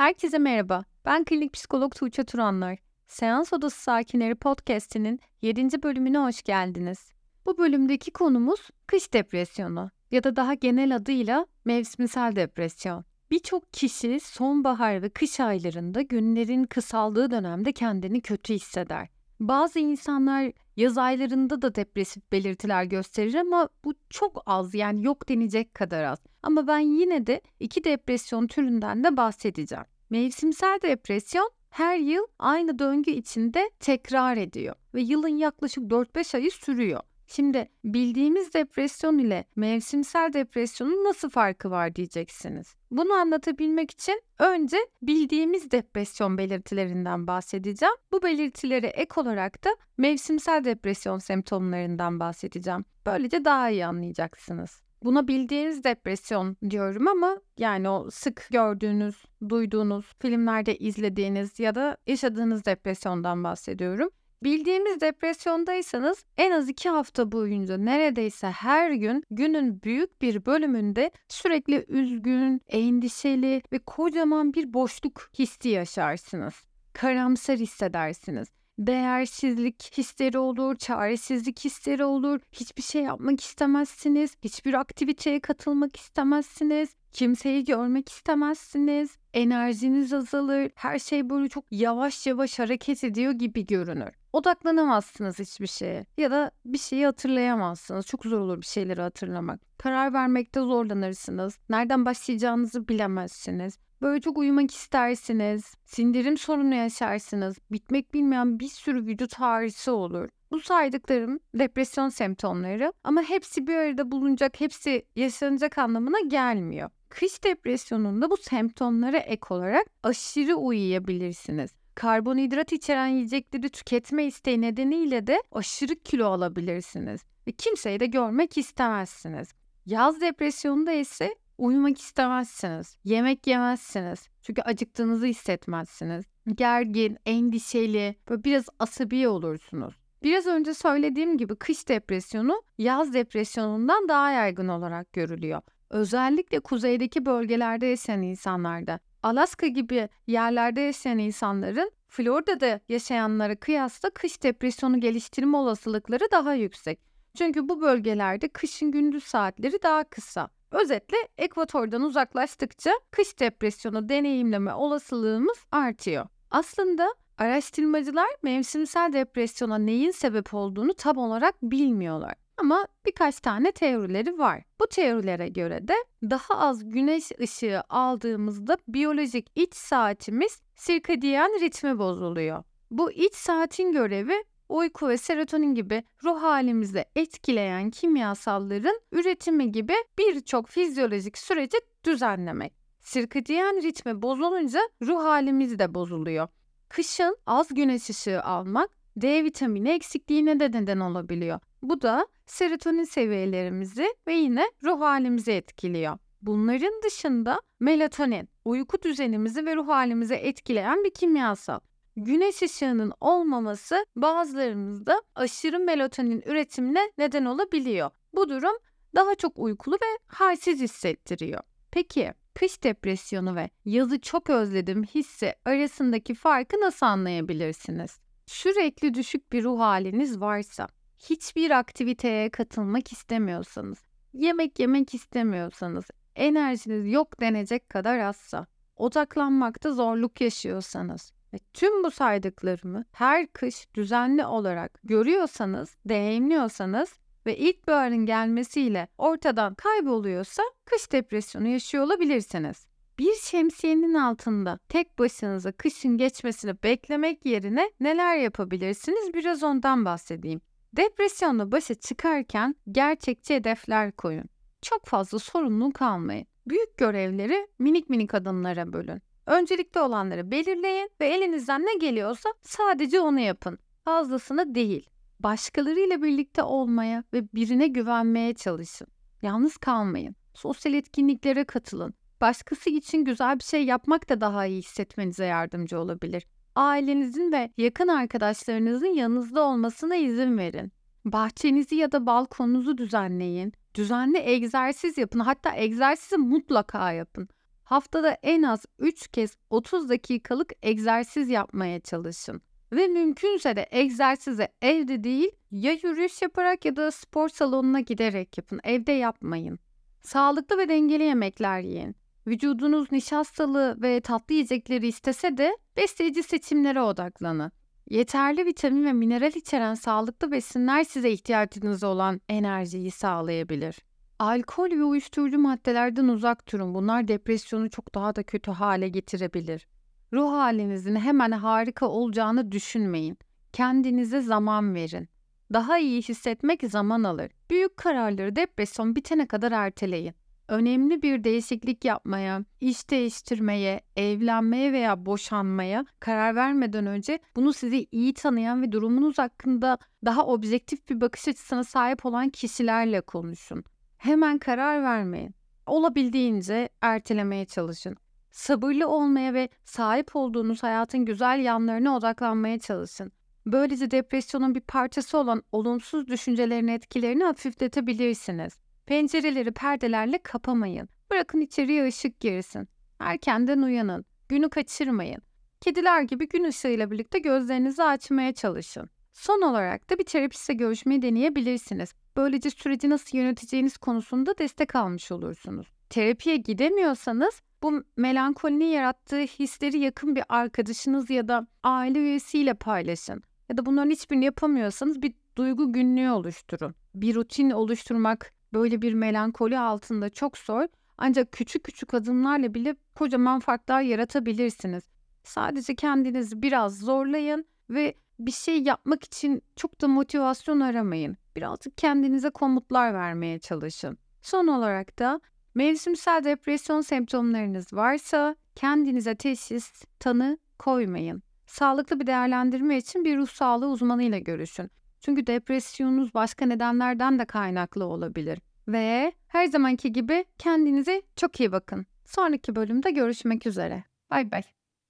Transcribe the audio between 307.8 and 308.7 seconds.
giderek